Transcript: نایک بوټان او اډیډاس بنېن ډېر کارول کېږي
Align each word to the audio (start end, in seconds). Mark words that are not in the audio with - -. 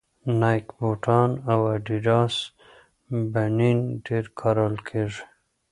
نایک 0.41 0.67
بوټان 0.77 1.29
او 1.51 1.59
اډیډاس 1.75 2.35
بنېن 3.33 3.79
ډېر 4.05 4.25
کارول 4.39 4.75
کېږي 4.87 5.23